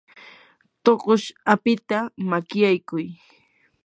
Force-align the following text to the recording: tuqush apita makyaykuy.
tuqush 0.83 1.27
apita 1.53 1.99
makyaykuy. 2.29 3.07